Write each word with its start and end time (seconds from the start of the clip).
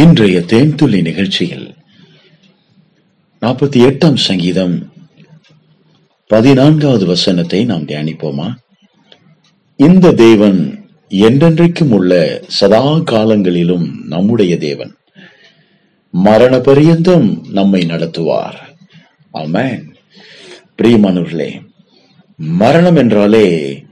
இன்றைய 0.00 0.38
தேன்துளி 0.38 1.00
நிகழ்ச்சியில் 1.00 1.74
நாற்பத்தி 3.40 3.76
எட்டாம் 3.76 4.16
சங்கீதம் 4.16 4.92
பதினான்காவது 6.26 7.06
வசனத்தை 7.06 7.64
நாம் 7.64 7.84
தியானிப்போமா? 7.84 8.54
இந்த 9.76 10.12
தேவன் 10.12 10.88
என்றென்றைக்கும் 11.08 11.90
உள்ள 11.90 12.42
சதா 12.46 12.98
காலங்களிலும் 12.98 14.06
நம்முடைய 14.06 14.58
தேவன். 14.58 14.96
மரண 16.10 16.58
பரியந்தம் 16.58 17.46
நம்மை 17.52 17.82
நடத்துவார். 17.82 18.58
ஆமென். 19.30 19.94
பிரியமானவர்களே 20.82 21.60
மரணம் 22.36 22.96
என்றாலே 22.96 23.82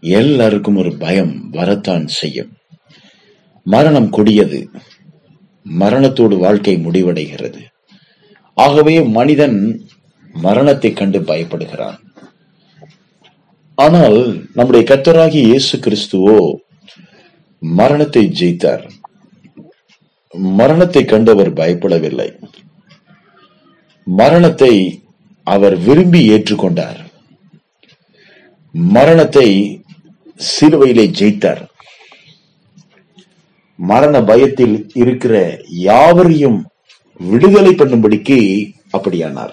எல்லாருக்கும் 0.00 0.76
ஒரு 0.76 0.96
பயம் 0.96 1.50
வரத்தான் 1.50 2.06
செய்யும். 2.06 2.52
மரணம் 3.62 4.10
கொடியது. 4.10 4.70
மரணத்தோடு 5.66 6.38
வாழ்க்கை 6.38 6.76
முடிவடைகிறது. 6.76 7.60
ஆகவே 8.54 9.02
மனிதன் 9.02 9.88
மரணத்தை 10.34 10.92
கண்டு 10.92 11.18
பயப்படுகிறான். 11.18 11.98
ஆனால் 13.74 14.18
நம்முடைய 14.54 14.82
கத்தராகி 14.88 15.40
இயேசு 15.46 15.76
கிறிஸ்துவோ 15.76 16.54
மரணத்தை 17.58 18.32
ஜெயித்தார். 18.40 18.84
மரணத்தை 20.34 21.04
கண்டு 21.04 21.30
அவர் 21.30 21.52
பயப்படவில்லை. 21.52 22.28
மரணத்தை 24.02 25.02
அவர் 25.42 25.76
விரும்பி 25.78 26.20
ஏற்றுக்கொண்டார். 26.30 27.00
மரணத்தை 28.74 29.48
சிலுவையிலே 30.38 31.06
ஜெயித்தார். 31.18 31.62
மரண 33.76 34.24
பயத்தில் 34.24 34.90
இருக்கிற 34.94 35.60
யாவரையும் 35.68 36.66
விடுதலை 37.18 37.70
பண்ணும்படிக்கு 37.70 38.70
அப்படியானார். 38.98 39.52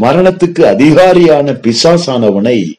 மரணத்துக்கு 0.00 0.60
அதிகாரியான 0.60 1.52
பிசாசானவனை 1.52 2.72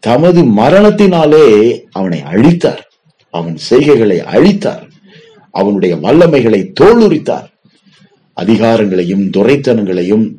தமது 0.00 0.42
மரணத்தினாலே 0.42 1.78
அவனை 1.90 2.20
அழித்தார். 2.20 2.82
அவன் 3.30 3.58
செய்கைகளை 3.70 4.18
அழித்தார். 4.18 4.86
அவனுடைய 5.50 5.96
வல்லமைகளை 5.96 6.72
தோலுரித்தார் 6.80 7.46
அதிகாரங்களையும் 8.40 9.30
துரைத்தனங்களையும் 9.36 10.34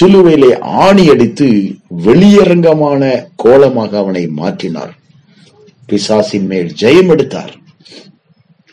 சிலுவையிலே 0.00 0.58
ஆணி 0.60 1.08
அடித்து 1.08 1.76
வெளியரங்கமான 2.04 3.26
கோலமாக 3.36 3.98
அவனை 3.98 4.30
மாற்றினார். 4.36 4.92
பிசாசின் 5.86 6.46
மேல் 6.50 6.70
ஜெயம் 6.82 7.10
எடுத்தார். 7.14 7.52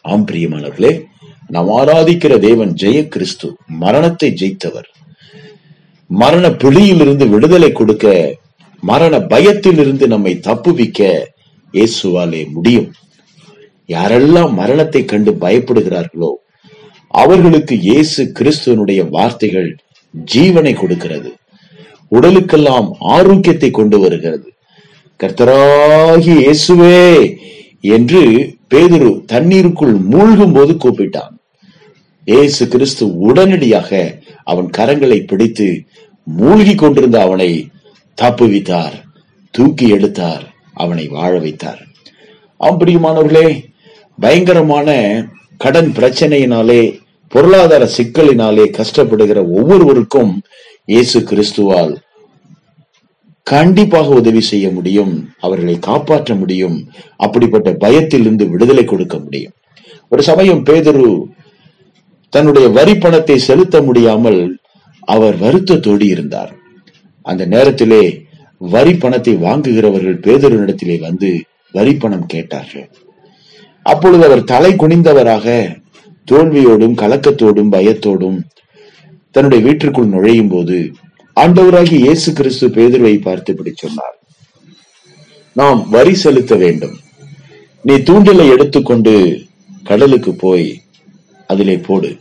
ஆம் 0.02 0.26
பிரியமானவர்களே 0.28 0.94
நாம் 1.48 1.70
ஆராதிக்கிற 1.80 2.34
தேவன் 2.40 2.74
ஜெய 2.74 3.08
கிறிஸ்து 3.08 3.48
மரணத்தை 3.84 4.30
ஜெயித்தவர். 4.42 4.90
மரண 6.10 6.46
பிடியிலிருந்து 6.50 7.28
விடுதலை 7.28 7.72
கொடுக்க 7.72 8.38
மரண 8.84 9.20
பயத்தில் 9.20 9.78
இருந்து 9.78 10.08
நம்மை 10.08 10.34
தப்புவிக்க 10.48 11.10
இயேசுவாலே 11.74 12.42
முடியும். 12.52 12.90
யாரெல்லாம் 13.90 14.54
மரணத்தை 14.62 15.06
கண்டு 15.06 15.32
பயப்படுகிறார்களோ 15.32 16.32
அவர்களுக்கு 17.08 17.76
இயேசு 17.80 18.22
கிறிஸ்துவனுடைய 18.40 19.02
வார்த்தைகள் 19.10 19.70
ஜீவனை 20.14 20.74
கொடுக்கிறது. 20.80 21.30
உடலுக்கெல்லாம் 22.12 22.90
ஆரோக்கியத்தை 23.16 23.72
கொண்டு 23.72 24.00
வருகிறது. 24.00 24.48
கர்த்தராகி 25.22 26.34
இயேசுவே 26.44 27.02
என்று 27.96 28.22
பேதுரு 28.72 29.10
தண்ணீருக்குள் 29.32 29.96
மூழ்கும் 30.12 30.54
போது 30.54 30.74
கூப்பிட்டான். 30.74 31.34
ஏசு 32.28 32.64
கிறிஸ்து 32.68 33.04
உடனடியாக 33.28 33.90
அவன் 34.44 34.70
கரங்களை 34.78 35.20
பிடித்து 35.26 35.68
மூழ்கி 36.28 36.76
கொண்டிருந்த 36.76 37.18
அவனை 37.22 37.52
தப்புவித்தார் 38.18 38.96
தூக்கி 39.54 39.88
எடுத்தார் 39.98 40.44
அவனை 40.74 41.06
வாழ 41.08 41.32
வைத்தார். 41.40 41.82
ஆம்பிரியமானவர்களே 42.60 43.48
பயங்கரமான 44.20 44.90
கடன் 45.58 45.92
பிரச்சனையினாலே 45.98 46.82
பொருளாதார 47.28 47.84
சிக்கலினாலே 47.98 48.66
கஷ்டப்படுகிற 48.78 49.40
ஒவ்வொருவருக்கும் 49.58 50.32
இயேசு 50.86 51.20
கிறிஸ்துவால் 51.30 51.94
கண்டிப்பாக 53.44 54.10
உதவி 54.10 54.42
செய்ய 54.42 54.66
முடியும் 54.72 55.14
அவர்களை 55.40 55.76
காப்பாற்ற 55.80 56.36
முடியும் 56.36 56.78
அப்படிப்பட்ட 57.18 57.70
பயத்திலிருந்து 57.84 58.46
விடுதலை 58.50 58.86
கொடுக்க 58.86 59.16
முடியும். 59.20 59.54
ஒரு 60.10 60.24
சமயம் 60.24 60.64
பேதரு 60.64 61.06
தன்னுடைய 62.30 62.68
வரி 62.70 62.96
பணத்தை 62.96 63.38
செலுத்த 63.40 63.82
முடியாமல் 63.82 64.42
அவர் 65.08 65.36
வருத்தத்தோடி 65.42 66.06
இருந்தார். 66.06 66.52
அந்த 67.26 67.46
நேரத்திலே 67.46 68.04
வரி 68.58 68.94
பணத்தை 68.94 69.34
வாங்குகிறவர்கள் 69.36 70.18
பேதருனிடத்திலே 70.26 70.98
வந்து 71.00 71.30
வரி 71.72 71.94
பணம் 71.96 72.26
கேட்டார்கள். 72.26 72.88
அப்பொழுது 73.86 74.24
அவர் 74.26 74.44
தலை 74.44 74.72
குனிந்தவராக 74.74 75.48
தோல்வியோடும் 76.32 77.00
கலக்கத்தோடும் 77.02 77.72
பயத்தோடும் 77.72 78.40
தன்னுடைய 79.36 79.66
வீட்டிற்குள் 79.66 80.14
நுழையும் 80.14 80.50
போது 80.50 80.78
ஆண்டவராகி 81.40 81.94
இயேசு 81.94 82.34
கிறிஸ்து 82.34 82.68
பேதுருவை 82.68 83.22
பார்த்து 83.22 83.52
இப்படி 83.52 83.72
சொன்னார். 83.76 84.20
நாம் 85.54 85.90
வரி 85.90 86.16
செலுத்த 86.16 86.56
வேண்டும். 86.56 87.00
நீ 87.82 87.94
தூண்டிலை 87.94 88.52
எடுத்துக்கொண்டு 88.52 89.42
கடலுக்கு 89.84 90.34
போய் 90.34 90.82
அதிலே 91.48 91.78
போடு. 91.78 92.18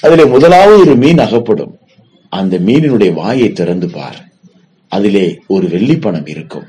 அதிலே 0.00 0.24
முதலாவது 0.24 0.80
ஒரு 0.80 0.96
மீன் 0.96 1.18
அகப்படும். 1.18 1.78
அந்த 2.28 2.58
மீனினுடைய 2.58 3.12
வாயை 3.12 3.52
திறந்து 3.52 3.90
பார். 3.90 4.24
அதிலே 4.88 5.40
ஒரு 5.46 5.68
வெள்ளிப்பணம் 5.68 6.28
இருக்கும். 6.28 6.66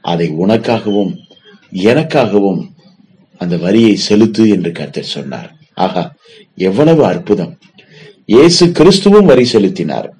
அதை 0.00 0.30
உனக்காகவும் 0.30 1.16
எனக்காகவும் 1.72 2.68
அந்த 3.38 3.56
வரியை 3.56 3.94
செலுத்து 3.94 4.48
என்று 4.48 4.72
கர்த்தர் 4.72 5.04
சொன்னார். 5.04 5.54
ஆகா 5.74 6.14
எவ்வளவு 6.54 7.04
அற்புதம். 7.04 7.58
இயேசு 8.24 8.66
கிறிஸ்துவும் 8.66 9.24
வரி 9.24 9.44
செலுத்தினார். 9.44 10.17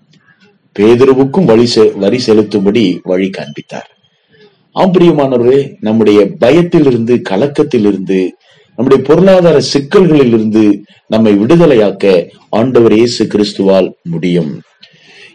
பேதுருவுக்கும் 0.78 1.44
வழி 1.44 1.68
செ- 1.74 1.98
வரி 1.98 2.18
செலுத்தும்படி 2.26 2.98
வழி 3.02 3.30
காண்பித்தார். 3.30 3.96
ஆம்பிரியமானவர்களே 4.74 5.74
நம்முடைய 5.80 6.26
பயத்திலிருந்து 6.38 7.22
கலக்கத்திலிருந்து 7.30 8.28
நம்முடைய 8.76 9.02
பொருளாதார 9.06 9.60
சிக்கல்களில் 9.60 10.26
இருந்து 10.26 10.84
நம்மை 11.06 11.34
விடுதலையாக்க 11.34 12.28
ஆண்டவர் 12.50 12.92
இயேசு 12.92 13.24
கிறிஸ்துவால் 13.24 13.92
முடியும். 14.02 14.60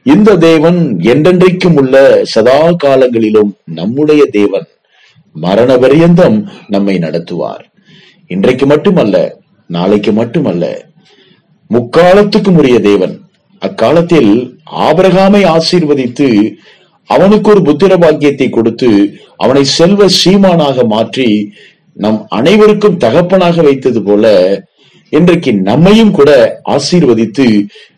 இந்த 0.03 0.37
தேவன் 0.37 0.97
என்றென்றைக்கும் 1.01 1.77
உள்ள 1.77 2.19
சதா 2.23 2.71
காலங்களிலும் 2.71 3.55
நம்முடைய 3.65 4.25
தேவன் 4.25 4.67
மரண 5.31 5.77
பரியந்தம் 5.77 6.49
நம்மை 6.67 6.97
நடத்துவார். 6.97 7.63
இன்றைக்கு 8.27 8.65
மட்டுமல்ல 8.65 9.37
நாளைக்கு 9.67 10.11
மட்டுமல்ல 10.11 10.85
முக்காலத்துக்கும் 11.69 12.57
உரிய 12.57 12.79
தேவன். 12.79 13.21
அக்காலத்தில் 13.59 14.52
ஆபிரகாமை 14.67 15.43
ஆசீர்வதித்து 15.45 16.53
அவனுக்கு 17.09 17.51
ஒரு 17.51 17.61
புத்திர 17.61 17.97
பாக்கியத்தை 17.97 18.49
கொடுத்து 18.49 19.19
அவனை 19.37 19.63
செல்வ 19.63 20.05
சீமானாக 20.23 20.85
மாற்றி 20.87 21.51
நம் 21.93 22.25
அனைவருக்கும் 22.29 22.97
தகப்பனாக 22.97 23.61
வைத்தது 23.61 24.03
போல 24.03 24.25
இன்றைக்கு 25.09 25.53
நம்மையும் 25.53 26.11
கூட 26.11 26.59
ஆசீர்வதித்து 26.63 27.45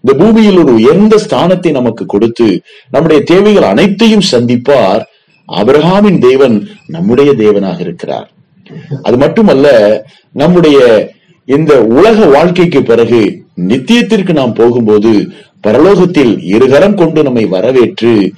இந்த 0.04 0.14
பூமியில் 0.14 0.58
ஒரு 0.58 0.74
உயர்ந்த 0.74 1.18
ஸ்தானத்தை 1.18 1.72
நமக்கு 1.72 2.06
கொடுத்து 2.06 2.62
நம்முடைய 2.92 3.24
தேவைகள் 3.24 3.64
அனைத்தையும் 3.64 4.28
சந்திப்பார் 4.32 5.04
ஆபிரகாமின் 5.50 6.20
தேவன் 6.20 6.68
நம்முடைய 6.88 7.32
தேவனாக 7.32 7.80
இருக்கிறார். 7.80 8.34
அது 9.02 9.18
மட்டுமல்ல 9.18 9.68
நம்முடைய 10.32 10.80
இந்த 11.48 11.82
உலக 11.82 12.26
வாழ்க்கைக்கு 12.26 12.84
பிறகு 12.84 13.45
நித்தியத்திற்கு 13.58 14.34
நாம் 14.34 14.54
போகும்போது 14.54 15.30
பரலோகத்தில் 15.68 16.38
இருகரம் 16.38 16.94
கொண்டு 16.94 17.24
நம்மை 17.24 17.46
வரவேற்று 17.46 18.34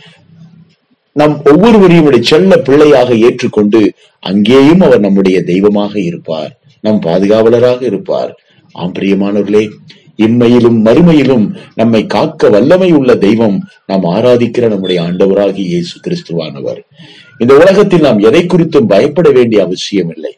நம் 1.11 1.41
ஒவ்வொருவரையும் 1.43 2.21
செல்ல 2.21 2.57
பிள்ளையாக 2.57 3.15
ஏற்றுக்கொண்டு 3.15 3.93
அங்கேயும் 4.19 4.81
அவர் 4.81 4.99
நம்முடைய 4.99 5.43
தெய்வமாக 5.43 5.99
இருப்பார். 5.99 6.59
நம் 6.81 7.01
பாதுகாவலராக 7.01 7.81
இருப்பார். 7.81 8.39
ஆம் 8.71 8.93
பிரியமானவர்களே 8.93 9.69
இம்மையிலும் 10.17 10.77
மறுமையிலும் 10.85 11.55
நம்மை 11.75 12.05
காக்க 12.05 12.49
வல்லமை 12.49 12.91
உள்ள 12.91 13.15
தெய்வம் 13.15 13.67
நாம் 13.85 14.03
ஆராதிக்கிற 14.03 14.67
நம்முடைய 14.67 15.01
ஆண்டவராகி 15.01 15.53
இயேசு 15.53 15.99
கிறிஸ்துவானவர். 15.99 16.79
இந்த 17.37 17.55
உலகத்தில் 17.55 17.99
நாம் 17.99 18.19
எதை 18.19 18.45
குறித்தும் 18.45 18.87
பயப்பட 18.87 19.29
வேண்டிய 19.29 19.63
அவசியம் 19.63 20.11
இல்லை 20.15 20.37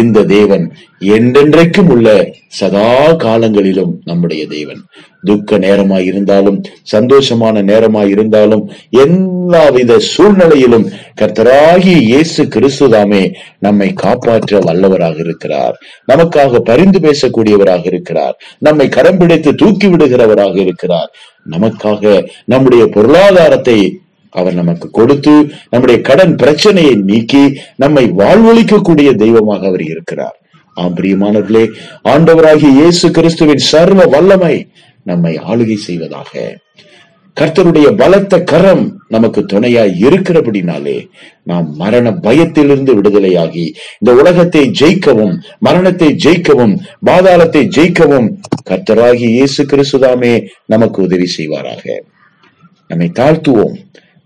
இந்த 0.00 0.18
தேவன் 0.22 0.64
என்றென்றைக்கும் 1.00 1.90
உள்ள 1.94 2.08
சதா 2.58 3.12
காலங்களிலும் 3.12 3.92
நம்முடைய 4.04 4.42
தேவன். 4.46 4.80
துக்க 5.24 5.58
நேரமாய் 5.58 6.06
இருந்தாலும் 6.10 6.58
சந்தோஷமான 6.92 7.62
நேரமாய் 7.62 8.08
இருந்தாலும் 8.08 8.62
எல்லாவித 9.04 9.98
சூழ்நிலையிலும் 9.98 10.86
கர்த்தராகிய 11.20 11.96
இயேசு 12.10 12.42
கிறிஸ்துதாமே 12.44 13.22
நம்மை 13.58 13.88
காப்பாற்ற 13.92 14.58
வல்லவராக 14.58 15.18
இருக்கிறார். 15.18 15.76
நமக்காக 16.12 16.60
பரிந்து 16.70 16.98
பேசக்கூடியவராக 16.98 17.84
இருக்கிறார். 17.84 18.36
நம்மை 18.58 18.88
கரம் 18.88 19.18
பிடித்து 19.18 19.52
தூக்கி 19.54 19.88
விடுகிறவராக 19.88 20.56
இருக்கிறார். 20.56 21.10
நமக்காக 21.50 22.24
நம்முடைய 22.44 22.82
பொருளாதாரத்தை 22.86 23.78
அவர் 24.38 24.58
நமக்கு 24.60 24.86
கொடுத்து 24.98 25.34
நம்முடைய 25.70 25.98
கடன் 26.08 26.34
பிரச்சனையை 26.42 26.94
நீக்கி 27.10 27.44
நம்மை 27.82 28.04
வாழ்வழிக்கக்கூடிய 28.20 29.10
தெய்வமாக 29.22 29.66
அவர் 29.66 29.84
இருக்கிறார். 29.92 30.36
ஆம் 30.76 30.96
பிரியமானவர்களே 30.98 31.64
ஆண்டவராகிய 32.12 32.72
இயேசு 32.80 33.06
கிறிஸ்துவின் 33.10 33.64
சர்வ 33.72 34.06
வல்லமை 34.14 34.56
நம்மை 35.10 35.32
ஆளுகை 35.50 35.78
செய்வதாக. 35.88 36.32
கர்த்தருடைய 37.36 37.88
பலத்த 38.00 38.38
கரம் 38.50 38.82
நமக்கு 39.08 39.40
துணையா 39.52 39.84
இருக்கிறபடினாலே 40.06 40.96
நாம் 41.50 41.68
மரண 41.82 42.06
பயத்திலிருந்து 42.26 42.92
விடுதலையாகி 42.98 43.64
இந்த 44.00 44.10
உலகத்தை 44.20 44.62
ஜெயிக்கவும் 44.80 45.34
மரணத்தை 45.66 46.08
ஜெயிக்கவும் 46.24 46.74
பாதாளத்தை 47.08 47.62
ஜெயிக்கவும் 47.76 48.28
கர்த்தராகி 48.70 49.28
இயேசு 49.36 49.62
கிறிஸ்துதாமே 49.70 50.34
நமக்கு 50.66 51.00
உதவி 51.02 51.28
செய்வாராக. 51.36 51.84
நம்மை 52.90 53.08
தாழ்த்துவோம். 53.20 53.76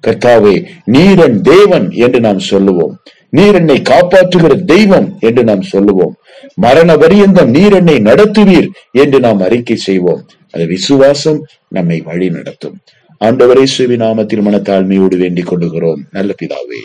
கர்த்தாவே 0.07 0.65
நீரன் 0.93 1.41
தேவன் 1.41 1.91
என்று 1.91 2.21
நாம் 2.21 2.39
சொல்லுவோம். 2.39 2.99
நீர் 3.31 3.55
என்னை 3.55 3.83
காப்பாற்றுகிற 3.83 4.65
தெய்வம் 4.65 5.17
என்று 5.21 5.45
நாம் 5.45 5.63
சொல்லுவோம். 5.63 6.15
மரண 6.55 6.97
பரியந்தம் 6.97 7.51
நீர் 7.51 7.73
என்னை 7.73 7.97
நடத்துவீர் 7.97 8.69
என்று 8.93 9.21
நாம் 9.21 9.41
அறிக்கை 9.41 9.77
செய்வோம். 9.77 10.27
அது 10.51 10.67
விசுவாசம் 10.67 11.47
நம்மை 11.69 12.01
வழி 12.01 12.31
நடத்தும். 12.31 12.79
ஆண்டவரை 13.25 13.63
சுவி 13.63 13.97
நாமத்தில் 13.97 14.43
மனத்தாழ்மையோடு 14.43 15.17
வேண்டிக் 15.17 15.53
கொள்ளுகிறோம். 15.53 16.01
நல்ல 16.11 16.35
பிதாவே. 16.43 16.81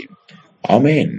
ஆமேன். 0.70 1.12